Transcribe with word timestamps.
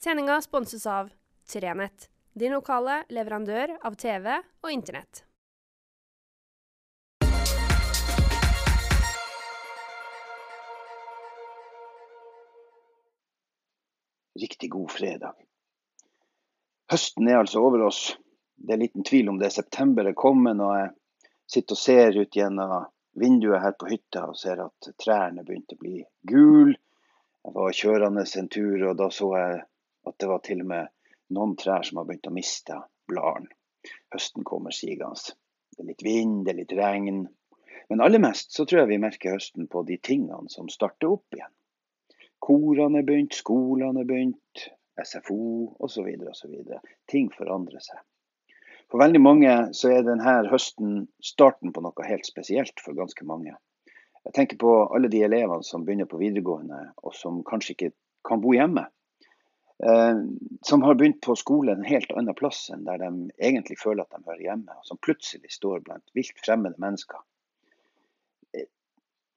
Sendinga 0.00 0.40
sponses 0.40 0.86
av 0.86 1.10
Trenett, 1.52 2.10
din 2.32 2.52
lokale 2.52 3.00
leverandør 3.08 3.72
av 3.82 3.94
TV 3.98 4.28
og 4.62 4.70
Internett. 4.70 5.24
Riktig 14.38 14.70
god 14.70 14.92
fredag. 14.94 15.32
Høsten 16.92 17.26
er 17.26 17.40
altså 17.40 17.64
over 17.66 17.82
oss. 17.88 18.02
Det 18.54 18.76
er 18.76 18.82
liten 18.84 19.02
tvil 19.02 19.32
om 19.32 19.40
det 19.40 19.48
er 19.48 19.56
september 19.56 20.06
er 20.06 20.14
kommet 20.14 20.60
når 20.60 20.76
jeg 20.76 20.92
sitter 21.56 21.74
og 21.74 21.80
ser 21.80 22.20
ut 22.20 22.38
gjennom 22.38 22.86
vinduet 23.18 23.64
her 23.66 23.74
på 23.74 23.90
hytta 23.90 24.28
og 24.30 24.38
ser 24.38 24.62
at 24.62 24.92
trærne 25.02 25.42
begynte 25.42 25.74
å 25.74 25.82
bli 25.82 26.04
gule. 26.22 26.76
Jeg 27.42 27.56
var 27.58 27.76
kjørende 27.80 28.24
en 28.38 28.48
tur, 28.54 28.86
og 28.92 28.94
da 29.02 29.10
så 29.10 29.32
jeg 29.34 29.58
at 30.08 30.18
det 30.20 30.30
var 30.30 30.42
til 30.44 30.62
og 30.64 30.70
med 30.72 30.92
noen 31.36 31.56
trær 31.60 31.84
som 31.86 32.00
har 32.00 32.08
begynt 32.08 32.30
å 32.30 32.34
miste 32.34 32.78
bladene. 33.10 33.52
Høsten 34.12 34.44
kommer 34.44 34.74
sigende. 34.74 35.36
Det 35.76 35.84
er 35.84 35.90
litt 35.92 36.04
vind, 36.04 36.40
det 36.44 36.52
er 36.52 36.60
litt 36.62 36.74
regn. 36.76 37.22
Men 37.88 38.02
aller 38.04 38.20
mest 38.20 38.52
så 38.52 38.66
tror 38.66 38.82
jeg 38.82 38.92
vi 38.92 39.02
merker 39.04 39.36
høsten 39.36 39.68
på 39.70 39.84
de 39.88 39.96
tingene 40.02 40.50
som 40.52 40.68
starter 40.72 41.14
opp 41.14 41.36
igjen. 41.36 41.52
Korene 42.42 43.00
er 43.00 43.06
begynt, 43.06 43.36
skolene 43.36 44.02
er 44.02 44.08
begynt, 44.08 44.68
SFO 44.98 45.38
osv. 45.84 46.08
osv. 46.30 46.54
Ting 47.10 47.30
forandrer 47.34 47.82
seg. 47.82 48.02
For 48.88 49.02
veldig 49.02 49.20
mange 49.20 49.54
så 49.76 49.92
er 49.92 50.04
denne 50.06 50.36
høsten 50.48 51.02
starten 51.24 51.74
på 51.76 51.82
noe 51.84 52.08
helt 52.08 52.28
spesielt 52.28 52.80
for 52.80 52.96
ganske 52.96 53.24
mange. 53.28 53.54
Jeg 54.24 54.34
tenker 54.36 54.60
på 54.60 54.72
alle 54.92 55.10
de 55.12 55.22
elevene 55.24 55.64
som 55.64 55.84
begynner 55.84 56.08
på 56.08 56.20
videregående 56.20 56.80
og 57.04 57.14
som 57.16 57.42
kanskje 57.46 57.74
ikke 57.74 57.90
kan 58.28 58.42
bo 58.44 58.54
hjemme. 58.56 58.86
Eh, 59.84 60.16
som 60.62 60.82
har 60.82 60.94
begynt 60.94 61.20
på 61.20 61.36
skole 61.36 61.72
en 61.72 61.84
helt 61.84 62.10
annen 62.10 62.34
plass 62.34 62.64
enn 62.74 62.82
der 62.86 62.98
de 62.98 63.10
egentlig 63.38 63.78
føler 63.78 64.02
at 64.02 64.16
de 64.16 64.26
hører 64.26 64.42
hjemme. 64.42 64.74
Og 64.74 64.86
som 64.86 64.98
plutselig 64.98 65.52
står 65.54 65.84
blant 65.86 66.14
vilt 66.18 66.38
fremmede 66.42 66.80
mennesker. 66.82 67.20
Eh, 68.56 68.66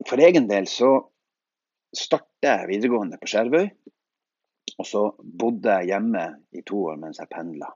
for 0.09 0.21
egen 0.21 0.49
del 0.49 0.69
så 0.69 0.95
startet 1.97 2.47
jeg 2.47 2.69
videregående 2.71 3.21
på 3.21 3.29
Skjervøy. 3.29 3.69
Og 4.79 4.87
så 4.87 5.03
bodde 5.21 5.77
jeg 5.77 5.91
hjemme 5.91 6.25
i 6.57 6.63
to 6.65 6.79
år 6.89 6.97
mens 6.97 7.21
jeg 7.21 7.29
pendla. 7.29 7.69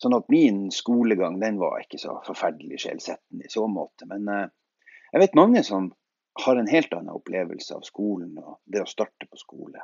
Sånn 0.00 0.14
at 0.14 0.28
min 0.32 0.68
skolegang 0.72 1.40
den 1.42 1.58
var 1.60 1.82
ikke 1.82 1.98
så 2.00 2.20
forferdelig 2.24 2.84
skjellsettende 2.84 3.44
i 3.44 3.52
så 3.52 3.66
måte. 3.68 4.08
Men 4.08 4.28
eh, 4.32 4.46
jeg 5.12 5.24
vet 5.26 5.36
mange 5.36 5.64
som 5.66 5.92
har 6.38 6.56
en 6.56 6.70
helt 6.70 6.92
annen 6.94 7.12
opplevelse 7.18 7.76
av 7.76 7.84
skolen 7.84 8.38
og 8.38 8.60
det 8.64 8.86
å 8.86 8.88
starte 8.88 9.26
på 9.28 9.40
skole. 9.40 9.82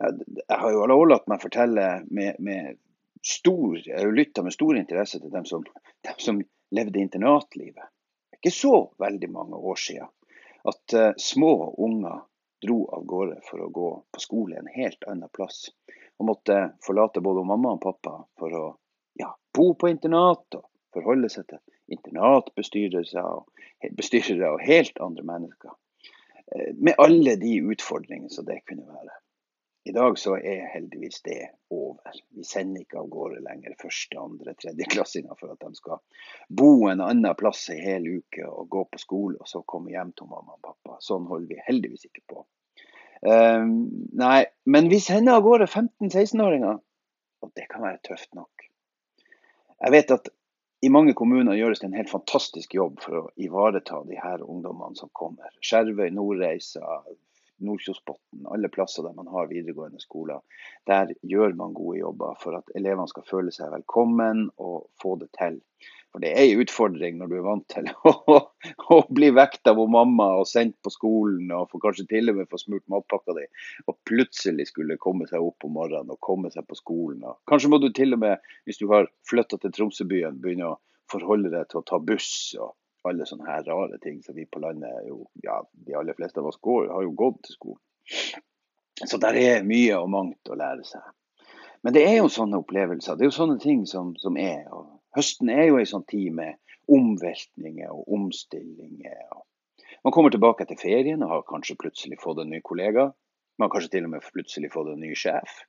Jeg 0.00 0.58
har 0.58 0.72
jo 0.74 0.82
alle 0.82 0.96
latt 1.12 1.28
meg 1.30 1.42
fortelle 1.42 1.84
med, 2.10 2.40
med 2.42 2.78
stor 3.24 3.78
Jeg 3.78 3.96
har 3.98 4.12
lytta 4.12 4.42
med 4.42 4.52
stor 4.52 4.76
interesse 4.76 5.20
til 5.20 5.32
dem 5.32 5.46
som, 5.48 5.64
dem 6.04 6.18
som 6.18 6.42
levde 6.74 7.00
internatlivet. 7.00 7.86
Det 8.30 8.36
er 8.36 8.42
ikke 8.42 8.56
så 8.56 8.76
veldig 9.00 9.30
mange 9.32 9.56
år 9.56 9.80
siden 9.80 10.10
at 10.64 10.96
uh, 10.96 11.10
små 11.16 11.74
unger 11.78 12.24
dro 12.64 12.78
av 12.96 13.04
gårde 13.04 13.40
for 13.44 13.60
å 13.60 13.68
gå 13.68 13.90
på 14.12 14.20
skole 14.20 14.56
en 14.56 14.70
helt 14.72 15.04
annen 15.08 15.28
plass. 15.32 15.68
Og 16.18 16.28
måtte 16.30 16.58
forlate 16.84 17.20
både 17.24 17.44
mamma 17.44 17.74
og 17.76 17.82
pappa 17.82 18.16
for 18.40 18.56
å 18.56 18.64
ja, 19.20 19.34
bo 19.54 19.74
på 19.76 19.90
internat 19.92 20.56
og 20.56 20.68
forholde 20.94 21.28
seg 21.32 21.48
til 21.50 21.60
internatbestyrelser 21.92 23.24
og, 23.24 23.50
bestyrere 23.92 24.54
og 24.54 24.62
helt 24.64 25.00
andre 25.04 25.26
mennesker. 25.28 25.74
Uh, 26.48 26.70
med 26.76 26.96
alle 27.02 27.36
de 27.40 27.58
utfordringene 27.74 28.32
som 28.32 28.48
det 28.48 28.62
kunne 28.68 28.88
være. 28.88 28.93
I 29.84 29.92
dag 29.92 30.18
så 30.18 30.38
er 30.38 30.64
heldigvis 30.72 31.20
det 31.26 31.40
over. 31.70 32.16
Vi 32.32 32.44
sender 32.48 32.80
ikke 32.80 33.02
av 33.02 33.08
gårde 33.12 33.42
lenger 33.44 33.74
første, 33.80 34.16
andre, 34.16 34.54
tredjeklassinger 34.56 35.36
for 35.36 35.52
at 35.52 35.60
de 35.60 35.76
skal 35.76 36.00
bo 36.48 36.86
en 36.88 37.02
annen 37.04 37.36
plass 37.36 37.66
en 37.72 37.82
hel 37.84 38.08
uke 38.08 38.46
og 38.48 38.70
gå 38.72 38.84
på 38.88 39.00
skole 39.02 39.36
og 39.36 39.50
så 39.50 39.60
komme 39.68 39.92
hjem 39.92 40.14
til 40.16 40.30
mamma 40.30 40.56
og 40.56 40.62
pappa. 40.64 40.96
Sånn 41.04 41.28
holder 41.28 41.52
vi 41.52 41.66
heldigvis 41.66 42.08
ikke 42.08 42.24
på. 42.32 42.46
Um, 43.24 43.74
nei, 44.16 44.46
men 44.64 44.88
vi 44.92 45.02
sender 45.04 45.36
av 45.36 45.44
gårde 45.44 45.68
15-16-åringer, 45.68 46.80
og 47.44 47.52
det 47.56 47.68
kan 47.68 47.84
være 47.84 48.00
tøft 48.08 48.32
nok. 48.36 48.66
Jeg 49.84 49.92
vet 49.92 50.16
at 50.16 50.32
i 50.84 50.90
mange 50.92 51.14
kommuner 51.16 51.56
gjøres 51.56 51.80
det 51.80 51.90
en 51.90 51.96
helt 51.96 52.12
fantastisk 52.12 52.74
jobb 52.76 52.98
for 53.04 53.20
å 53.20 53.28
ivareta 53.40 54.02
de 54.08 54.16
her 54.20 54.40
ungdommene 54.44 54.96
som 54.96 55.12
kommer. 55.16 55.52
Skjervøy, 55.64 56.10
Nordreisa, 56.12 57.00
Nordkjosbotn, 57.62 58.46
alle 58.50 58.68
plasser 58.72 59.06
der 59.06 59.14
man 59.16 59.28
har 59.30 59.50
videregående 59.50 60.00
skoler. 60.02 60.40
Der 60.90 61.12
gjør 61.22 61.54
man 61.58 61.76
gode 61.76 62.00
jobber 62.00 62.38
for 62.40 62.58
at 62.58 62.72
elevene 62.78 63.06
skal 63.10 63.26
føle 63.28 63.54
seg 63.54 63.72
velkommen 63.74 64.48
og 64.58 64.88
få 65.02 65.14
det 65.20 65.30
til. 65.38 65.60
For 66.14 66.22
det 66.22 66.30
er 66.30 66.44
en 66.46 66.60
utfordring 66.62 67.16
når 67.18 67.30
du 67.30 67.36
er 67.40 67.46
vant 67.46 67.64
til 67.72 67.88
å, 68.10 68.36
å 68.94 68.98
bli 69.10 69.32
vekt 69.34 69.66
av 69.70 69.80
mamma 69.90 70.28
og 70.38 70.46
sendt 70.46 70.76
på 70.86 70.92
skolen 70.94 71.50
og 71.54 71.66
for 71.72 71.82
kanskje 71.82 72.06
til 72.12 72.30
og 72.30 72.38
med 72.38 72.50
få 72.52 72.60
smurt 72.62 72.86
matpakka 72.92 73.34
di, 73.38 73.48
og 73.90 73.98
plutselig 74.06 74.68
skulle 74.70 75.00
komme 75.02 75.26
seg 75.30 75.42
opp 75.42 75.66
om 75.66 75.74
morgenen 75.78 76.14
og 76.14 76.22
komme 76.22 76.52
seg 76.54 76.68
på 76.70 76.78
skolen. 76.78 77.24
Og 77.26 77.40
kanskje 77.50 77.72
må 77.72 77.82
du 77.82 77.90
til 77.90 78.14
og 78.14 78.22
med, 78.22 78.54
hvis 78.68 78.78
du 78.78 78.86
har 78.94 79.10
flytta 79.26 79.58
til 79.58 79.74
Tromsøbyen, 79.74 80.38
begynne 80.42 80.70
å 80.70 80.80
forholde 81.10 81.50
deg 81.50 81.66
til 81.70 81.82
å 81.82 81.86
ta 81.90 81.98
buss 81.98 82.30
og 82.62 82.76
alle 83.10 83.26
sånne 83.28 83.48
her 83.48 83.64
rare 83.68 83.98
ting 84.02 84.20
som 84.24 84.36
vi 84.36 84.46
på 84.46 84.62
landet 84.62 85.08
jo, 85.08 85.24
ja, 85.44 85.58
de 85.86 85.96
aller 85.98 86.16
fleste 86.16 86.40
av 86.40 86.48
oss 86.50 86.60
går, 86.62 86.88
har 86.92 87.04
jo 87.04 87.14
gått 87.18 87.42
til 87.44 87.58
skolen. 87.58 87.82
Så 89.04 89.18
der 89.20 89.36
er 89.40 89.66
mye 89.66 89.98
og 89.98 90.10
mangt 90.12 90.50
å 90.50 90.58
lære 90.58 90.86
seg. 90.86 91.04
Men 91.84 91.96
det 91.96 92.04
er 92.08 92.18
jo 92.20 92.30
sånne 92.32 92.60
opplevelser. 92.62 93.18
Det 93.18 93.26
er 93.26 93.32
jo 93.32 93.36
sånne 93.36 93.58
ting 93.60 93.82
som, 93.90 94.14
som 94.20 94.38
er. 94.40 94.62
Og 94.72 94.86
høsten 95.18 95.50
er 95.52 95.66
jo 95.68 95.80
en 95.80 95.90
sånn 95.90 96.06
tid 96.08 96.30
med 96.36 96.56
omveltninger 96.94 97.90
og 97.92 98.08
omstillinger. 98.16 99.34
Man 100.04 100.14
kommer 100.14 100.32
tilbake 100.32 100.64
etter 100.64 100.80
ferien 100.80 101.24
og 101.24 101.32
har 101.32 101.46
kanskje 101.48 101.76
plutselig 101.80 102.20
fått 102.22 102.40
en 102.40 102.52
ny 102.54 102.62
kollega. 102.64 103.10
Man 103.58 103.68
har 103.68 103.74
kanskje 103.74 103.96
til 103.96 104.08
og 104.08 104.14
med 104.14 104.24
plutselig 104.32 104.72
fått 104.72 104.94
en 104.94 105.02
ny 105.04 105.12
sjef 105.18 105.64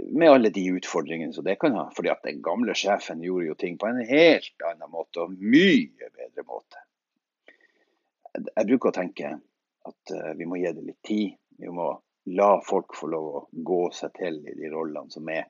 med 0.00 0.30
alle 0.30 0.50
de 0.50 0.64
utfordringene 0.76 1.32
som 1.32 1.44
det 1.44 1.58
kan 1.60 1.74
ha. 1.76 1.86
Fordi 1.96 2.10
at 2.12 2.24
den 2.24 2.42
gamle 2.44 2.74
sjefen 2.78 3.22
gjorde 3.24 3.50
jo 3.50 3.58
ting 3.58 3.78
på 3.78 3.88
en 3.90 4.00
helt 4.08 4.66
annen 4.70 4.92
måte, 4.92 5.26
og 5.26 5.36
mye 5.36 6.10
bedre 6.10 6.46
måte. 6.46 6.82
Jeg 8.36 8.68
bruker 8.68 8.90
å 8.90 8.96
tenke 8.96 9.32
at 9.86 10.12
eh, 10.12 10.32
vi 10.36 10.48
må 10.48 10.58
gi 10.60 10.72
det 10.76 10.84
litt 10.84 11.02
tid. 11.06 11.36
Vi 11.56 11.72
må 11.72 11.90
la 12.36 12.50
folk 12.66 12.96
få 12.98 13.08
lov 13.08 13.26
å 13.26 13.44
gå 13.50 13.82
seg 13.94 14.12
til 14.18 14.40
i 14.44 14.56
de 14.58 14.70
rollene 14.72 15.12
som 15.12 15.28
er. 15.32 15.46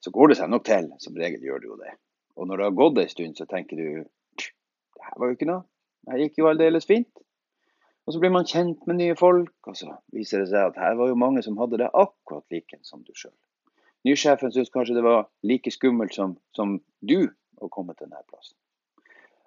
Så 0.00 0.10
går 0.14 0.32
det 0.32 0.38
seg 0.40 0.50
nok 0.50 0.64
til. 0.66 0.90
Som 1.02 1.18
regel 1.20 1.44
gjør 1.44 1.62
det 1.62 1.70
jo 1.70 1.80
det. 1.82 1.94
Og 2.38 2.48
når 2.48 2.60
det 2.60 2.68
har 2.68 2.78
gått 2.78 3.02
en 3.02 3.12
stund, 3.12 3.36
så 3.38 3.46
tenker 3.50 3.78
du 3.78 3.88
det 4.38 5.04
her 5.04 5.18
var 5.20 5.30
jo 5.30 5.36
ikke 5.36 5.50
noe. 5.50 5.64
Det 6.08 6.24
gikk 6.24 6.40
jo 6.40 6.48
aldeles 6.50 6.86
fint. 6.88 7.10
Og 8.08 8.14
så 8.14 8.20
blir 8.22 8.32
man 8.32 8.46
kjent 8.48 8.86
med 8.88 8.96
nye 8.96 9.14
folk, 9.20 9.52
og 9.68 9.74
så 9.76 9.98
viser 10.16 10.40
det 10.40 10.48
seg 10.48 10.70
at 10.70 10.78
her 10.80 10.94
var 10.96 11.10
jo 11.10 11.18
mange 11.20 11.42
som 11.44 11.58
hadde 11.60 11.76
det 11.82 11.90
akkurat 11.92 12.46
like 12.48 12.78
som 12.80 13.02
du 13.04 13.10
sjøl. 13.12 13.34
Nysjefen 14.08 14.48
syntes 14.48 14.72
kanskje 14.72 14.94
det 14.96 15.02
var 15.04 15.26
like 15.44 15.68
skummelt 15.74 16.14
som, 16.16 16.38
som 16.56 16.78
du 17.04 17.28
å 17.60 17.68
komme 17.68 17.92
til 17.92 18.06
denne 18.06 18.24
plassen. 18.30 18.56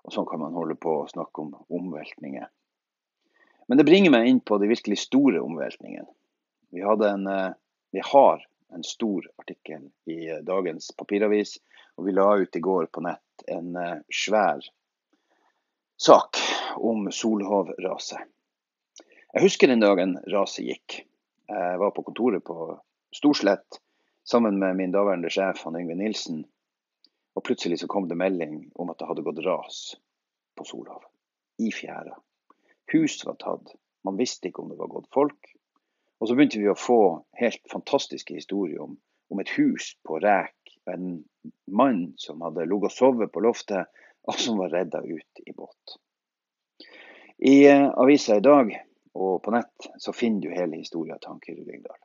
Og 0.05 0.13
sånn 0.13 0.27
kan 0.29 0.43
man 0.43 0.53
holde 0.53 0.75
på 0.77 0.93
å 0.99 1.07
snakke 1.09 1.41
om 1.41 1.55
omveltninger. 1.73 2.45
Men 3.65 3.81
det 3.81 3.85
bringer 3.87 4.13
meg 4.13 4.29
inn 4.29 4.41
på 4.45 4.59
de 4.61 4.69
virkelig 4.69 4.99
store 5.07 5.41
omveltningene. 5.41 6.05
Vi, 6.69 6.83
eh, 6.85 7.47
vi 7.97 8.03
har 8.11 8.45
en 8.77 8.85
stor 8.85 9.25
artikkel 9.41 9.87
i 10.05 10.19
eh, 10.35 10.43
dagens 10.45 10.91
papiravis, 11.01 11.55
og 11.97 12.05
vi 12.05 12.13
la 12.13 12.27
ut 12.37 12.61
i 12.61 12.61
går 12.61 12.91
på 12.93 13.01
nett 13.09 13.47
en 13.49 13.73
eh, 13.73 13.97
svær 14.13 14.61
sak 15.97 16.37
om 16.77 17.09
Solhov-raset. 17.09 18.21
Jeg 19.31 19.45
husker 19.45 19.69
den 19.71 19.79
dagen 19.79 20.17
raset 20.27 20.65
gikk. 20.67 20.95
Jeg 21.47 21.79
var 21.79 21.93
på 21.95 22.03
kontoret 22.03 22.43
på 22.43 22.73
Storslett 23.15 23.77
sammen 24.27 24.57
med 24.59 24.75
min 24.75 24.91
daværende 24.91 25.31
sjef 25.31 25.61
han 25.63 25.77
Yngve 25.79 25.95
Nilsen. 25.95 26.41
Og 27.39 27.45
plutselig 27.47 27.77
så 27.79 27.87
kom 27.87 28.09
det 28.09 28.17
melding 28.19 28.65
om 28.75 28.91
at 28.91 28.99
det 28.99 29.07
hadde 29.07 29.23
gått 29.23 29.39
ras 29.45 29.79
på 30.59 30.67
Solhav. 30.67 31.07
I 31.63 31.71
fjæra. 31.71 32.17
Hus 32.91 33.21
var 33.23 33.39
tatt. 33.39 33.71
Man 34.03 34.19
visste 34.19 34.51
ikke 34.51 34.65
om 34.65 34.73
det 34.73 34.81
var 34.81 34.91
gått 34.91 35.07
folk. 35.15 35.53
Og 36.19 36.27
så 36.27 36.35
begynte 36.35 36.59
vi 36.59 36.67
å 36.67 36.75
få 36.75 36.99
helt 37.39 37.63
fantastiske 37.71 38.35
historier 38.35 38.83
om, 38.83 38.99
om 39.31 39.39
et 39.39 39.55
hus 39.55 39.93
på 40.03 40.19
Ræk. 40.19 40.75
En 40.91 41.21
mann 41.71 42.09
som 42.19 42.43
hadde 42.43 42.67
ligget 42.67 42.91
og 42.91 42.97
sovet 42.99 43.31
på 43.31 43.47
loftet, 43.47 43.87
og 44.27 44.35
som 44.35 44.59
var 44.59 44.75
redda 44.75 45.05
ut 45.07 45.45
i 45.47 45.55
båt. 45.55 45.99
I 47.39 47.61
uh, 47.71 47.93
avisa 47.95 48.35
i 48.37 48.43
dag 48.43 48.75
og 49.17 49.41
på 49.43 49.51
nett 49.51 49.91
så 49.99 50.13
finner 50.15 50.45
du 50.45 50.55
hele 50.55 50.79
historien 50.79 51.19
til 51.19 51.33
han 51.33 51.43
Kyrre 51.43 51.65
Lyngdal. 51.67 51.99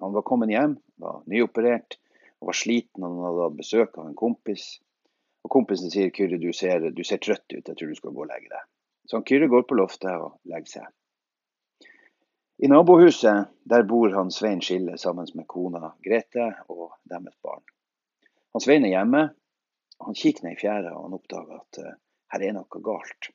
Han 0.00 0.12
var 0.12 0.24
kommet 0.28 0.52
hjem, 0.52 0.76
var 1.00 1.22
nyoperert 1.30 1.98
og 2.40 2.50
var 2.50 2.58
sliten. 2.58 3.04
Han 3.04 3.20
hadde 3.24 3.46
hatt 3.46 3.58
besøk 3.58 3.96
av 3.98 4.08
en 4.08 4.18
kompis. 4.18 4.76
Og 5.46 5.52
Kompisen 5.52 5.92
sier 5.92 6.12
Kyrre, 6.14 6.40
du 6.42 6.50
ser, 6.56 6.88
du 6.92 7.02
ser 7.06 7.20
trøtt 7.22 7.46
ut, 7.52 7.62
jeg 7.62 7.76
tror 7.76 7.92
du 7.92 7.98
skal 7.98 8.14
gå 8.14 8.24
og 8.24 8.30
legge 8.30 8.50
deg. 8.52 8.68
Så 9.06 9.18
han 9.18 9.26
Kyrre 9.28 9.48
går 9.52 9.66
på 9.68 9.78
loftet 9.78 10.16
og 10.18 10.40
legger 10.50 10.80
seg. 10.80 10.92
I 12.56 12.70
nabohuset 12.72 13.52
der 13.68 13.84
bor 13.84 14.12
han 14.14 14.32
Svein 14.32 14.62
Skille 14.64 14.96
sammen 14.98 15.28
med 15.36 15.46
kona 15.46 15.92
Grete 16.02 16.48
og 16.72 16.96
deres 17.04 17.36
barn. 17.44 17.62
Han 18.56 18.64
Svein 18.64 18.86
er 18.88 18.94
hjemme. 18.96 19.26
Han 20.00 20.16
kikker 20.16 20.46
ned 20.46 20.56
i 20.56 20.60
fjæra 20.60 20.94
og 20.96 21.06
han 21.06 21.16
oppdager 21.16 21.60
at 21.60 21.80
uh, 21.84 21.92
her 22.32 22.44
er 22.48 22.56
noe 22.56 22.80
galt. 22.84 23.28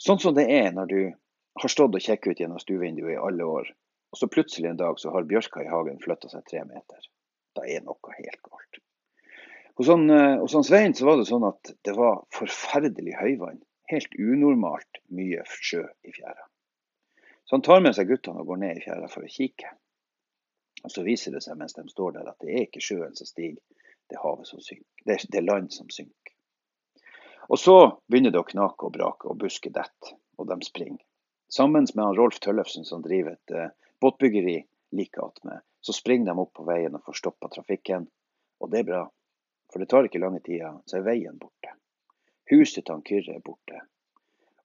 Sånn 0.00 0.20
som 0.20 0.36
det 0.36 0.46
er 0.52 0.70
når 0.76 0.92
du 0.92 1.00
har 1.58 1.72
stått 1.72 1.96
og 1.96 2.04
kikket 2.04 2.30
ut 2.30 2.42
gjennom 2.44 2.60
stuevinduet 2.62 3.14
i 3.14 3.20
alle 3.20 3.46
år, 3.46 3.72
og 4.10 4.18
så 4.18 4.28
plutselig 4.30 4.70
en 4.70 4.78
dag 4.80 4.98
så 5.00 5.12
har 5.14 5.28
bjørka 5.30 5.64
i 5.64 5.70
hagen 5.70 6.00
flytta 6.02 6.30
seg 6.30 6.46
tre 6.46 6.62
meter. 6.66 7.10
Da 7.56 7.66
er 7.66 7.82
noe 7.86 8.14
helt 8.18 8.42
galt. 8.46 8.80
Hos 9.80 9.88
han, 9.88 10.06
uh, 10.10 10.38
hos 10.42 10.54
han 10.54 10.66
Svein 10.66 10.94
så 10.94 11.06
var 11.08 11.18
det 11.18 11.28
sånn 11.30 11.46
at 11.46 11.72
det 11.86 11.94
var 11.96 12.24
forferdelig 12.34 13.14
høyvann. 13.16 13.62
Helt 13.90 14.12
unormalt 14.18 15.00
mye 15.16 15.42
sjø 15.50 15.82
i 16.06 16.12
fjæra. 16.14 16.46
Så 17.46 17.56
han 17.56 17.64
tar 17.66 17.80
med 17.82 17.96
seg 17.96 18.10
guttene 18.10 18.42
og 18.42 18.52
går 18.52 18.60
ned 18.62 18.78
i 18.78 18.82
fjæra 18.84 19.08
for 19.10 19.26
å 19.26 19.30
kikke. 19.30 19.72
Og 20.84 20.92
Så 20.94 21.02
viser 21.04 21.34
det 21.34 21.42
seg 21.44 21.58
mens 21.58 21.74
de 21.74 21.82
står 21.90 22.14
der 22.18 22.28
at 22.30 22.38
det 22.44 22.52
er 22.52 22.66
ikke 22.66 22.82
sjøen 22.84 23.16
som 23.18 23.26
stiger, 23.26 23.58
det 24.10 24.18
er 24.18 24.22
havet 24.22 24.48
som 24.48 24.62
synker. 24.62 24.86
Er, 25.06 25.24
det 25.26 25.38
er 25.40 25.46
land 25.46 25.72
som 25.74 25.90
synker. 25.90 26.34
Og 27.50 27.58
så 27.58 27.76
begynner 28.06 28.30
det 28.34 28.40
å 28.40 28.46
knake 28.46 28.86
og 28.86 28.94
brake, 28.94 29.26
og 29.26 29.40
busker 29.42 29.74
detter, 29.74 30.14
og 30.38 30.46
de 30.50 30.58
springer. 30.66 31.02
Sammen 31.50 31.86
med 31.94 32.04
han 32.04 32.16
Rolf 32.16 32.38
Tøllefsen 32.38 32.84
som 32.86 33.02
driver 33.02 33.34
et 33.34 33.54
uh, 33.56 33.72
båtbyggeri 34.00 34.56
like 34.94 35.22
attmed, 35.22 35.60
så 35.80 35.92
springer 35.92 36.30
de 36.30 36.42
opp 36.42 36.52
på 36.54 36.66
veien 36.68 36.94
og 36.94 37.04
får 37.04 37.18
stoppa 37.18 37.50
trafikken. 37.50 38.06
Og 38.60 38.70
det 38.70 38.82
er 38.82 38.90
bra, 38.90 39.00
for 39.72 39.82
det 39.82 39.88
tar 39.90 40.06
ikke 40.06 40.22
lange 40.22 40.42
tida, 40.46 40.76
så 40.86 41.00
er 41.00 41.08
veien 41.08 41.38
borte. 41.40 41.74
Huset 42.50 42.84
til 42.84 42.94
han 42.94 43.02
Kyrre 43.06 43.34
er 43.38 43.42
borte. 43.42 43.82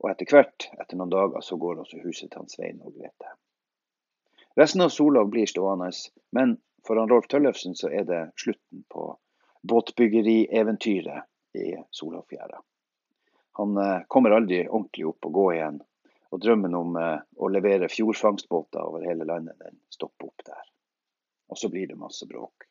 Og 0.03 0.11
etter 0.11 0.29
hvert, 0.29 0.67
etter 0.77 0.99
noen 0.99 1.13
dager, 1.13 1.41
så 1.41 1.57
går 1.57 1.81
også 1.81 2.01
huset 2.03 2.29
til 2.29 2.41
han 2.41 2.51
Svein 2.51 2.81
og 2.85 2.93
Grete. 2.93 3.33
Resten 4.59 4.85
av 4.85 4.93
Solhaug 4.93 5.31
blir 5.33 5.49
stående, 5.49 5.89
men 6.37 6.57
for 6.85 7.01
han 7.01 7.09
Rolf 7.09 7.27
Tøllefsen 7.31 7.73
så 7.75 7.89
er 7.89 8.05
det 8.07 8.21
slutten 8.39 8.85
på 8.93 9.07
båtbyggerieventyret 9.65 11.25
i 11.57 11.73
Solhavfjæra. 11.89 12.61
Han 13.57 13.77
eh, 13.77 14.05
kommer 14.07 14.35
aldri 14.35 14.67
ordentlig 14.67 15.05
opp 15.09 15.25
og 15.29 15.33
gå 15.33 15.45
igjen, 15.55 15.81
og 16.35 16.43
drømmen 16.43 16.75
om 16.75 16.95
eh, 16.99 17.17
å 17.39 17.49
levere 17.51 17.91
fjordfangstbåter 17.91 18.83
over 18.83 19.05
hele 19.07 19.27
landet, 19.27 19.55
den 19.63 19.77
stopper 19.93 20.29
opp 20.29 20.47
der. 20.47 20.63
Og 21.49 21.59
så 21.59 21.69
blir 21.71 21.87
det 21.87 21.99
masse 21.99 22.27
bråk. 22.27 22.67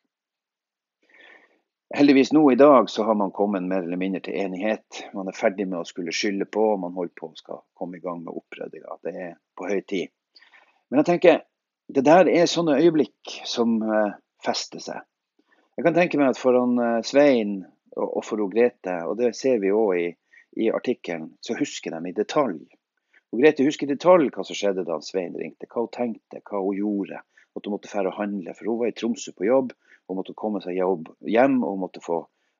Heldigvis 1.95 2.33
nå 2.33 2.43
i 2.51 2.57
dag 2.59 2.89
så 2.89 3.05
har 3.07 3.15
man 3.15 3.31
kommet 3.31 3.63
mer 3.63 3.85
eller 3.85 3.97
mindre 3.97 4.19
til 4.25 4.37
enighet. 4.41 5.05
Man 5.13 5.29
er 5.29 5.37
ferdig 5.37 5.67
med 5.69 5.79
å 5.79 5.87
skulle 5.87 6.13
skylde 6.13 6.47
på, 6.49 6.63
og 6.73 6.81
man 6.81 6.95
holder 6.97 7.13
på 7.17 7.29
å 7.29 7.37
skal 7.39 7.61
komme 7.77 7.97
i 7.97 8.03
gang 8.03 8.23
med 8.25 8.35
opprydninga. 8.35 8.97
Det 9.05 9.13
er 9.13 9.35
på 9.57 9.69
høy 9.69 9.81
tid. 9.87 10.11
Men 10.89 11.01
jeg 11.01 11.09
tenker, 11.11 11.43
det 11.87 12.03
der 12.05 12.29
er 12.29 12.49
sånne 12.49 12.79
øyeblikk 12.81 13.37
som 13.47 13.77
uh, 13.85 14.17
fester 14.43 14.81
seg. 14.81 15.05
Jeg 15.77 15.85
kan 15.85 15.95
tenke 15.95 16.19
meg 16.19 16.33
at 16.33 16.41
for 16.41 16.57
han 16.57 16.75
uh, 16.81 16.99
Svein 17.05 17.61
og 17.95 18.21
for 18.27 18.43
Grete, 18.51 18.97
og 19.07 19.15
det 19.21 19.31
ser 19.37 19.61
vi 19.63 19.71
òg 19.71 19.93
i, 20.01 20.07
i 20.65 20.71
artikkelen, 20.73 21.29
så 21.45 21.55
husker 21.55 21.95
de 21.95 22.11
i 22.11 22.17
detalj. 22.17 22.65
Og 23.35 23.41
Grete 23.43 23.67
husker 23.67 23.83
i 23.83 23.91
detalj 23.91 24.31
hva 24.31 24.47
som 24.47 24.55
skjedde 24.55 24.87
da 24.87 25.01
Svein 25.03 25.35
ringte, 25.35 25.67
hva 25.67 25.83
hun 25.83 25.91
tenkte, 25.91 26.39
hva 26.47 26.63
hun 26.63 26.77
gjorde. 26.79 27.19
At 27.55 27.67
hun 27.67 27.75
måtte 27.75 27.91
dra 27.91 28.07
og 28.07 28.15
handle, 28.15 28.55
for 28.55 28.71
hun 28.71 28.79
var 28.79 28.91
i 28.91 28.95
Tromsø 28.95 29.35
på 29.35 29.49
jobb 29.49 29.73
hun 30.07 30.19
måtte 30.19 30.35
komme 30.37 30.61
seg 30.61 30.77
jobb, 30.77 31.09
hjem 31.25 31.61
og 31.63 31.75
hun 31.75 31.83
måtte 31.85 32.03
få 32.03 32.19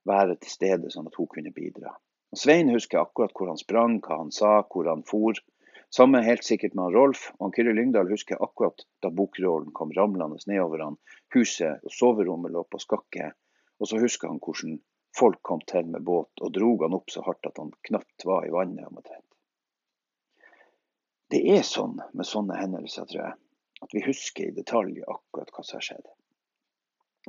være 0.10 0.38
til 0.42 0.52
stede 0.52 0.92
sånn 0.94 1.10
at 1.10 1.18
hun 1.20 1.30
kunne 1.32 1.54
bidra. 1.54 1.94
Og 2.34 2.42
Svein 2.42 2.72
husker 2.74 3.02
akkurat 3.02 3.34
hvor 3.38 3.52
han 3.52 3.62
sprang, 3.62 4.00
hva 4.06 4.22
han 4.24 4.34
sa, 4.34 4.58
hvor 4.72 4.90
han 4.90 5.06
for. 5.08 5.38
Samme 5.94 6.24
helt 6.26 6.44
sikkert 6.44 6.74
med 6.74 6.88
han 6.88 6.98
Rolf. 6.98 7.28
Og 7.38 7.48
han 7.48 7.54
Kyrre 7.56 7.76
Lyngdal 7.78 8.10
husker 8.12 8.42
akkurat 8.42 8.84
da 9.06 9.14
bokrollen 9.14 9.72
kom 9.78 9.94
ramlende 9.96 10.42
nedover 10.50 10.84
han. 10.84 10.98
Huset 11.36 11.86
og 11.86 11.94
soverommet 11.94 12.54
lå 12.56 12.66
på 12.68 12.82
skakke. 12.82 13.32
Og 13.80 13.92
så 13.92 14.02
husker 14.02 14.32
han 14.32 14.42
hvordan 14.42 14.80
folk 15.16 15.40
kom 15.46 15.62
til 15.70 15.88
med 15.94 16.04
båt 16.04 16.44
og 16.44 16.52
drog 16.58 16.84
han 16.84 16.98
opp 16.98 17.14
så 17.14 17.24
hardt 17.24 17.48
at 17.48 17.62
han 17.62 17.72
knapt 17.88 18.28
var 18.28 18.50
i 18.50 18.52
vannet. 18.52 19.24
Det 21.36 21.42
er 21.52 21.66
sånn 21.68 21.98
med 22.16 22.28
sånne 22.28 22.56
hendelser, 22.56 23.08
tror 23.10 23.20
jeg, 23.20 23.38
at 23.84 23.92
vi 23.92 24.04
husker 24.06 24.46
i 24.48 24.54
detalj 24.56 25.02
akkurat 25.04 25.50
hva 25.52 25.64
som 25.68 25.82
har 25.82 25.84
skjedd. 25.84 26.06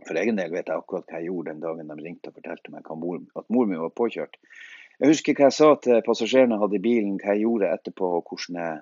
For 0.05 0.20
egen 0.20 0.38
del 0.38 0.53
vet 0.53 0.69
jeg 0.70 0.79
akkurat 0.79 1.08
hva 1.11 1.19
jeg 1.19 1.26
gjorde 1.26 1.50
den 1.50 1.64
dagen 1.64 1.91
de 1.91 1.97
ringte 1.99 2.31
og 2.31 2.37
fortalte 2.37 2.70
meg 2.70 2.87
at 2.87 3.49
mor 3.50 3.67
mi 3.67 3.81
var 3.81 3.91
påkjørt. 3.99 4.38
Jeg 5.00 5.11
husker 5.11 5.35
hva 5.35 5.49
jeg 5.49 5.56
sa 5.56 5.73
til 5.82 6.05
passasjerene 6.06 6.61
hadde 6.61 6.79
i 6.79 6.85
bilen, 6.87 7.19
hva 7.19 7.35
jeg 7.35 7.43
gjorde 7.49 7.73
etterpå 7.75 8.12
og 8.20 8.31
hvordan 8.31 8.61
jeg 8.62 8.79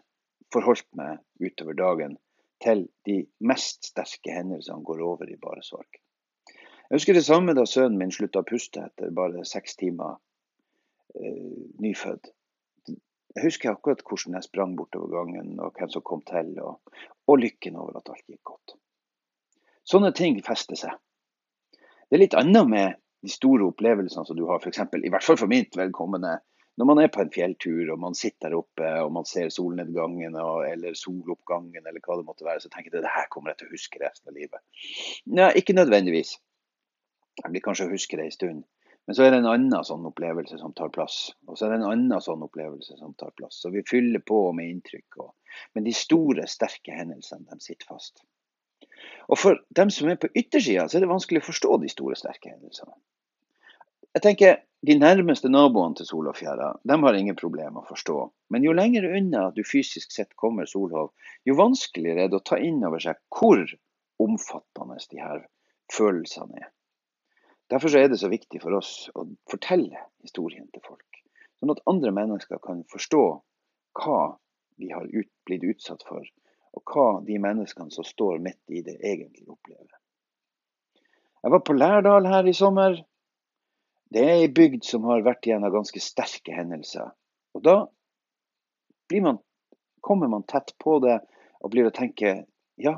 forholdt 0.53 0.91
meg 1.01 1.25
utover 1.41 1.81
dagen 1.81 2.19
til 2.61 2.85
de 3.09 3.23
mest 3.49 3.89
sterke 3.95 4.37
hendelsene 4.37 4.85
går 4.85 5.01
over 5.09 5.33
i 5.33 5.41
bare 5.41 5.65
sorg. 5.65 5.89
Jeg 6.91 6.99
husker 6.99 7.17
det 7.17 7.25
samme 7.25 7.57
da 7.57 7.65
sønnen 7.65 7.97
min 7.97 8.13
slutta 8.13 8.45
å 8.45 8.51
puste 8.53 8.85
etter 8.85 9.17
bare 9.17 9.49
seks 9.49 9.81
timer 9.81 10.19
eh, 11.17 11.65
nyfødt. 11.81 12.29
Jeg 13.35 13.49
husker 13.49 13.73
akkurat 13.73 14.03
hvordan 14.07 14.37
jeg 14.39 14.47
sprang 14.47 14.75
bortover 14.79 15.11
gangen 15.11 15.59
og 15.59 15.75
hvem 15.75 15.91
som 15.91 16.05
kom 16.07 16.23
til, 16.29 16.53
og, 16.63 16.79
og 17.27 17.41
lykken 17.43 17.77
over 17.81 17.99
at 17.99 18.11
alt 18.13 18.27
gikk 18.31 18.43
godt. 18.53 18.77
Sånne 19.85 20.13
ting 20.17 20.39
fester 20.47 20.79
seg. 20.79 20.95
Det 22.09 22.17
er 22.17 22.23
litt 22.23 22.37
annet 22.39 22.71
med 22.71 23.01
de 23.25 23.33
store 23.33 23.67
opplevelsene 23.73 24.27
som 24.29 24.39
du 24.39 24.45
har, 24.49 24.61
f.eks. 24.63 24.85
i 25.01 25.11
hvert 25.13 25.27
fall 25.27 25.41
for 25.41 25.51
mitt 25.51 25.77
velkommende, 25.77 26.41
Når 26.77 26.87
man 26.87 26.99
er 26.99 27.11
på 27.15 27.21
en 27.23 27.31
fjelltur 27.31 27.93
og 27.93 28.01
man 28.03 28.17
sitter 28.19 28.51
der 28.51 28.57
oppe 28.59 28.89
og 29.05 29.13
man 29.15 29.27
ser 29.31 29.49
solnedgangen 29.55 30.35
eller 30.35 30.97
soloppgangen, 30.99 31.87
eller 31.87 32.03
hva 32.03 32.17
det 32.19 32.27
måtte 32.27 32.45
være, 32.45 32.65
så 32.65 32.69
tenker 32.69 32.91
jeg 32.91 32.99
at 32.99 33.07
det 33.07 33.13
her 33.15 33.29
kommer 33.31 33.53
jeg 33.53 33.61
til 33.61 33.69
å 33.69 33.75
huske 33.77 34.01
resten 34.03 34.33
av 34.33 34.35
livet. 34.35 34.59
Nei, 35.39 35.53
ikke 35.61 35.77
nødvendigvis. 35.77 36.35
Jeg 37.43 37.53
blir 37.53 37.63
kanskje 37.63 37.87
å 37.87 37.93
huske 37.93 38.19
det 38.19 38.27
en 38.27 38.35
stund. 38.35 38.65
Men 39.07 39.17
så 39.17 39.25
er 39.25 39.35
det 39.35 39.43
en 39.43 39.51
annen 39.51 39.85
sånn 39.85 40.07
opplevelse 40.09 40.59
som 40.61 40.73
tar 40.77 40.93
plass. 40.95 41.35
Og 41.49 41.59
så 41.59 41.67
er 41.67 41.75
det 41.75 41.81
en 41.83 41.91
annen 41.91 42.23
sånn 42.25 42.45
opplevelse 42.47 42.97
som 42.97 43.13
tar 43.21 43.35
plass. 43.37 43.59
Så 43.61 43.73
vi 43.75 43.85
fyller 43.89 44.23
på 44.25 44.47
med 44.57 44.71
inntrykk. 44.71 45.19
Og... 45.21 45.59
Men 45.77 45.85
de 45.85 45.93
store, 45.97 46.47
sterke 46.49 46.97
hendelsene, 46.97 47.45
de 47.51 47.61
sitter 47.61 47.91
fast. 47.91 48.25
Og 49.29 49.41
for 49.41 49.61
dem 49.77 49.91
som 49.93 50.09
er 50.09 50.21
på 50.21 50.31
yttersida, 50.33 50.87
så 50.89 50.99
er 50.99 51.05
det 51.05 51.13
vanskelig 51.13 51.43
å 51.43 51.49
forstå 51.51 51.77
de 51.83 51.91
store, 51.93 52.17
sterke 52.17 52.55
hendelsene. 52.55 52.97
Jeg 54.15 54.23
tenker 54.23 54.63
De 54.85 54.93
nærmeste 55.01 55.49
naboene 55.49 55.97
til 55.97 56.05
Solhofjæra 56.05 56.67
de 56.85 56.97
har 57.01 57.17
ingen 57.17 57.39
problemer 57.41 57.81
å 57.81 57.89
forstå. 57.89 58.17
Men 58.53 58.67
jo 58.67 58.75
lenger 58.77 59.07
unna 59.17 59.47
du 59.57 59.63
fysisk 59.65 60.13
sett 60.13 60.37
kommer 60.37 60.69
Solhov, 60.69 61.15
jo 61.49 61.57
vanskeligere 61.57 62.27
er 62.27 62.29
det 62.29 62.37
å 62.37 62.45
ta 62.45 62.59
inn 62.61 62.85
over 62.85 63.01
seg 63.01 63.17
hvor 63.33 63.65
omfattende 64.21 64.99
de 65.09 65.23
her 65.23 65.41
følelsene 65.89 66.61
er. 66.61 66.69
Derfor 67.75 67.97
er 67.99 68.07
det 68.09 68.21
så 68.21 68.29
viktig 68.31 68.61
for 68.63 68.77
oss 68.79 69.09
å 69.19 69.25
fortelle 69.51 69.99
historien 70.23 70.69
til 70.71 70.83
folk, 70.85 71.23
sånn 71.59 71.73
at 71.75 71.81
andre 71.91 72.13
mennesker 72.15 72.61
kan 72.63 72.85
forstå 72.93 73.23
hva 73.99 74.19
vi 74.79 74.93
har 74.93 75.09
ut, 75.11 75.31
blitt 75.49 75.65
utsatt 75.67 76.05
for, 76.07 76.23
og 76.75 76.93
hva 76.93 77.07
de 77.27 77.41
menneskene 77.43 77.91
som 77.91 78.07
står 78.07 78.39
midt 78.45 78.61
i 78.71 78.85
det, 78.87 78.95
egentlig 79.03 79.49
opplever. 79.51 79.91
Jeg 81.43 81.53
var 81.53 81.65
på 81.67 81.75
Lærdal 81.75 82.31
her 82.31 82.47
i 82.47 82.55
sommer. 82.57 83.01
Det 84.15 84.23
er 84.23 84.45
ei 84.45 84.53
bygd 84.55 84.87
som 84.87 85.11
har 85.11 85.27
vært 85.27 85.47
igjennom 85.49 85.75
ganske 85.75 86.03
sterke 86.03 86.55
hendelser. 86.55 87.11
Og 87.59 87.65
da 87.67 87.75
man, 89.27 89.43
kommer 90.01 90.31
man 90.31 90.47
tett 90.47 90.77
på 90.79 91.01
det 91.03 91.19
og 91.59 91.75
blir 91.75 91.91
å 91.91 91.95
tenke 91.95 92.37
ja, 92.81 92.95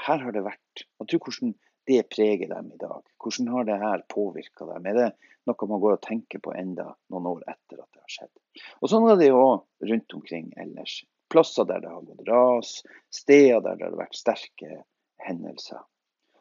her 0.00 0.24
har 0.24 0.32
det 0.32 0.46
vært. 0.48 0.86
Og 0.98 1.12
tro 1.12 1.20
hvordan 1.20 1.54
det 1.86 2.02
preger 2.12 2.48
dem 2.48 2.72
i 2.72 2.80
dag. 2.80 3.02
Hvordan 3.22 3.48
har 3.54 3.64
det 3.68 3.78
her 3.80 4.04
påvirka 4.08 4.66
dem? 4.68 4.86
Er 4.86 4.98
det 4.98 5.08
noe 5.48 5.68
man 5.68 5.82
går 5.82 5.96
og 5.98 6.04
tenker 6.04 6.42
på 6.44 6.54
enda 6.56 6.90
noen 7.12 7.30
år 7.34 7.42
etter 7.46 7.80
at 7.80 7.88
det 7.92 8.02
har 8.02 8.14
skjedd? 8.16 8.34
Og 8.80 8.92
Sånn 8.92 9.08
er 9.10 9.18
det 9.20 9.30
jo 9.30 9.42
rundt 9.90 10.16
omkring 10.16 10.52
ellers 10.60 11.02
plasser 11.32 11.66
der 11.68 11.82
det 11.82 11.90
har 11.90 12.06
gått 12.06 12.28
ras, 12.28 12.76
steder 13.12 13.60
der 13.64 13.80
det 13.80 13.88
har 13.88 13.98
vært 13.98 14.16
sterke 14.16 14.84
hendelser. 15.24 15.82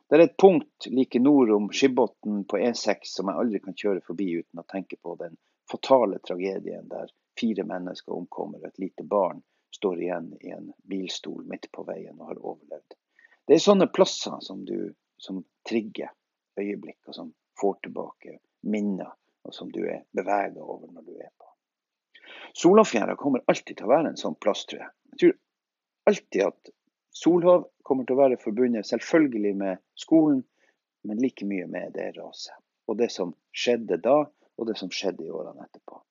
Det 0.09 0.19
er 0.19 0.25
et 0.27 0.37
punkt 0.37 0.87
like 0.91 1.19
nord 1.19 1.49
om 1.55 1.71
Skibotn 1.73 2.43
på 2.49 2.59
E6 2.61 3.15
som 3.15 3.31
jeg 3.31 3.43
aldri 3.43 3.61
kan 3.63 3.77
kjøre 3.79 4.03
forbi 4.05 4.27
uten 4.43 4.61
å 4.61 4.67
tenke 4.69 4.99
på 5.01 5.15
den 5.17 5.39
fatale 5.71 6.19
tragedien 6.27 6.85
der 6.91 7.09
fire 7.39 7.65
mennesker 7.65 8.13
omkommer 8.13 8.61
og 8.61 8.69
et 8.69 8.83
lite 8.83 9.05
barn 9.07 9.41
står 9.73 10.01
igjen 10.03 10.27
i 10.41 10.51
en 10.53 10.67
bilstol 10.89 11.47
midt 11.49 11.71
på 11.73 11.85
veien 11.87 12.19
og 12.19 12.29
har 12.29 12.41
overlevd. 12.43 12.93
Det 13.47 13.55
er 13.55 13.63
sånne 13.63 13.89
plasser 13.91 14.37
som, 14.45 14.61
du, 14.67 14.93
som 15.23 15.43
trigger 15.69 16.11
øyeblikk, 16.59 16.99
og 17.07 17.15
som 17.15 17.31
får 17.61 17.79
tilbake 17.87 18.37
minner, 18.67 19.13
og 19.43 19.55
som 19.55 19.71
du 19.71 19.81
er 19.85 20.03
bevega 20.15 20.61
over 20.61 20.91
når 20.91 21.07
du 21.07 21.15
er 21.17 21.31
på. 21.37 21.49
Solafjæra 22.53 23.15
kommer 23.19 23.43
alltid 23.47 23.77
til 23.77 23.87
å 23.87 23.93
være 23.93 24.13
en 24.13 24.19
sånn 24.19 24.37
plass, 24.39 24.65
tror 24.69 24.83
jeg. 24.83 24.91
Jeg 25.13 25.19
tror 25.21 25.35
alltid 26.11 26.45
at 26.47 26.73
Solhav 27.13 27.67
kommer 27.85 28.07
til 28.07 28.17
å 28.17 28.23
være 28.23 28.41
forbundet 28.41 28.87
selvfølgelig 28.89 29.53
med 29.59 29.81
skolen, 29.99 30.41
men 31.03 31.19
like 31.21 31.45
mye 31.45 31.67
med 31.69 31.93
det 31.97 32.13
raset. 32.17 32.55
Og 32.89 32.97
det 32.99 33.11
som 33.13 33.35
skjedde 33.55 33.99
da, 34.03 34.23
og 34.57 34.67
det 34.67 34.75
som 34.79 34.91
skjedde 34.91 35.25
i 35.25 35.31
årene 35.31 35.67
etterpå. 35.67 36.01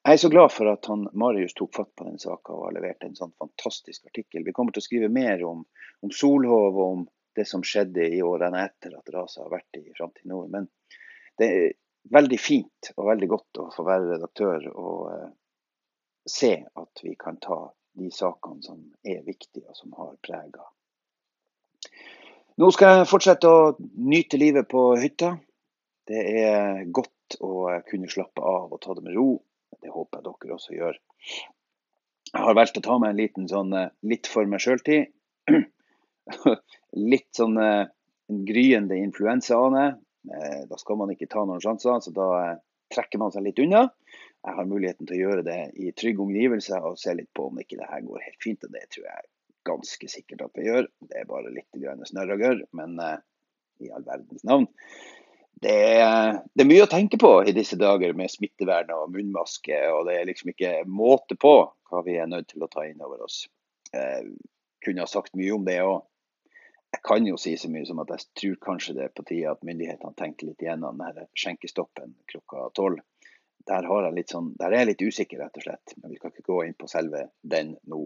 Jeg 0.00 0.16
er 0.16 0.20
så 0.22 0.30
glad 0.32 0.52
for 0.54 0.70
at 0.70 0.86
han, 0.88 1.04
Marius 1.12 1.52
tok 1.54 1.74
fatt 1.76 1.90
på 1.94 2.06
den 2.06 2.18
saka 2.18 2.54
og 2.54 2.64
har 2.66 2.76
levert 2.78 3.04
en 3.04 3.16
sånn 3.18 3.34
fantastisk 3.38 4.06
artikkel. 4.08 4.46
Vi 4.46 4.54
kommer 4.56 4.72
til 4.72 4.80
å 4.80 4.86
skrive 4.86 5.10
mer 5.12 5.44
om, 5.44 5.60
om 6.00 6.12
Solhov 6.14 6.78
og 6.78 6.86
om 6.86 7.02
det 7.36 7.46
som 7.48 7.62
skjedde 7.66 8.06
i 8.10 8.22
årene 8.26 8.64
etter 8.66 8.96
at 8.98 9.12
raset 9.14 9.42
har 9.44 9.52
vært 9.52 9.78
i 9.78 9.92
Framtid 9.96 10.28
Nord. 10.30 10.50
Men 10.52 10.68
det 11.38 11.48
er 11.48 11.68
veldig 12.10 12.38
fint 12.40 12.90
og 12.96 13.10
veldig 13.10 13.28
godt 13.30 13.60
å 13.62 13.68
få 13.74 13.84
være 13.86 14.14
redaktør 14.14 14.66
og 14.72 15.04
eh, 15.12 15.28
se 16.28 16.52
at 16.64 17.04
vi 17.04 17.14
kan 17.20 17.38
ta 17.42 17.62
de 18.00 18.10
sakene 18.14 18.62
som 18.64 18.82
er 19.02 19.22
viktige 19.26 19.68
og 19.68 19.76
som 19.78 19.94
har 19.98 20.16
prega. 20.24 20.66
Nå 22.60 22.68
skal 22.74 23.00
jeg 23.00 23.10
fortsette 23.10 23.48
å 23.48 23.74
nyte 23.80 24.40
livet 24.40 24.68
på 24.68 24.90
hytta. 25.00 25.36
Det 26.10 26.24
er 26.42 26.82
godt 26.92 27.38
å 27.40 27.70
kunne 27.86 28.10
slappe 28.10 28.42
av 28.42 28.74
og 28.74 28.82
ta 28.82 28.96
det 28.96 29.06
med 29.06 29.16
ro 29.16 29.30
det 29.82 29.92
håper 29.94 30.20
jeg 30.20 30.26
dere 30.26 30.56
også 30.56 30.76
gjør. 30.76 30.98
Jeg 32.30 32.44
har 32.44 32.56
valgt 32.58 32.78
å 32.78 32.84
ta 32.84 32.98
meg 33.02 33.12
en 33.12 33.20
liten 33.20 33.48
sånn 33.50 33.72
eh, 33.76 33.92
litt 34.06 34.28
for 34.30 34.48
meg 34.50 34.62
sjøl-tid. 34.62 35.10
litt 36.96 37.28
sånn 37.36 37.58
eh, 37.60 37.86
en 38.30 38.44
gryende 38.46 38.98
influensaane. 39.00 39.84
Eh, 40.30 40.62
da 40.70 40.78
skal 40.80 41.00
man 41.00 41.12
ikke 41.14 41.30
ta 41.30 41.44
noen 41.46 41.62
sjanser, 41.62 42.00
så 42.04 42.14
da 42.14 42.30
trekker 42.94 43.22
man 43.22 43.34
seg 43.34 43.46
litt 43.46 43.60
unna. 43.62 43.86
Jeg 44.40 44.56
har 44.56 44.68
muligheten 44.68 45.08
til 45.08 45.18
å 45.18 45.24
gjøre 45.28 45.44
det 45.46 45.60
i 45.76 45.92
trygge 45.92 46.24
omgivelser 46.24 46.86
og 46.88 46.98
se 46.98 47.14
litt 47.16 47.30
på 47.36 47.50
om 47.50 47.60
ikke 47.60 47.78
det 47.80 47.90
her 47.90 48.02
går 48.06 48.26
helt 48.26 48.42
fint. 48.42 48.64
og 48.64 48.74
Det 48.74 48.86
tror 48.94 49.06
jeg 49.10 49.30
ganske 49.68 50.10
sikkert 50.10 50.46
at 50.46 50.54
det 50.56 50.66
gjør. 50.66 50.90
Det 51.10 51.20
er 51.20 51.28
bare 51.28 51.52
litt 51.52 51.80
snørr 52.08 52.34
og 52.34 52.44
gørr, 52.46 52.62
men 52.78 52.96
i 53.80 53.90
all 53.92 54.04
verdens 54.06 54.44
navn 54.48 54.68
det 55.60 55.72
er, 56.00 56.38
det 56.54 56.64
er, 56.64 56.68
mye 56.68 56.84
å 56.86 56.90
tenke 56.90 57.18
på 57.20 57.32
i 57.44 57.52
disse 57.52 57.76
dager 57.80 58.14
med 58.16 58.32
smittevern 58.32 58.92
og 58.96 59.10
munnmaske. 59.12 59.76
Og 59.92 60.06
det 60.08 60.16
er 60.16 60.28
liksom 60.30 60.54
ikke 60.54 60.72
måte 60.88 61.36
på 61.40 61.54
hva 61.90 62.04
vi 62.06 62.16
er 62.16 62.30
nødt 62.30 62.48
til 62.52 62.64
å 62.64 62.70
ta 62.72 62.86
inn 62.88 63.02
over 63.04 63.26
oss. 63.26 63.42
Eh, 63.92 64.24
kunne 64.84 65.04
ha 65.04 65.10
sagt 65.10 65.36
mye 65.36 65.52
om 65.52 65.66
det 65.66 65.82
òg. 65.84 66.00
Jeg 66.90 67.02
kan 67.06 67.26
jo 67.26 67.36
si 67.38 67.52
så 67.58 67.70
mye 67.70 67.86
som 67.86 68.00
at 68.02 68.10
jeg 68.14 68.26
tror 68.40 68.56
kanskje 68.66 68.96
det 68.96 69.04
er 69.04 69.12
på 69.14 69.24
tide 69.28 69.52
at 69.52 69.62
myndighetene 69.66 70.16
tenker 70.18 70.50
litt 70.50 70.62
igjennom 70.64 70.98
denne 70.98 71.28
skjenkestoppen 71.38 72.16
klokka 72.30 72.66
tolv. 72.74 73.02
Der, 73.68 73.86
sånn, 74.26 74.54
der, 74.58 74.72
er 74.72 74.82
jeg 74.82 74.88
litt 74.88 75.04
usikker, 75.04 75.38
rett 75.38 75.58
og 75.60 75.66
slett. 75.66 75.94
Men 76.00 76.10
vi 76.10 76.18
skal 76.18 76.32
ikke 76.32 76.48
gå 76.48 76.62
inn 76.66 76.74
på 76.74 76.88
selve 76.90 77.28
den 77.42 77.76
nå. 77.92 78.00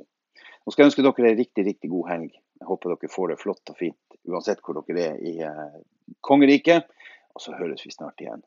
Nå 0.65 0.73
skal 0.73 0.85
jeg 0.85 0.93
ønske 0.93 1.05
dere 1.07 1.31
en 1.31 1.39
riktig, 1.39 1.65
riktig 1.65 1.91
god 1.93 2.11
helg. 2.11 2.35
Jeg 2.61 2.69
håper 2.69 2.93
dere 2.93 3.13
får 3.13 3.33
det 3.33 3.41
flott 3.41 3.73
og 3.73 3.79
fint 3.79 4.19
uansett 4.29 4.61
hvor 4.65 4.81
dere 4.81 5.07
er 5.15 5.23
i 5.23 5.35
eh, 5.45 5.79
kongeriket. 6.25 6.91
Og 7.35 7.43
så 7.43 7.57
høres 7.57 7.87
vi 7.87 7.95
snart 7.95 8.21
igjen. 8.23 8.45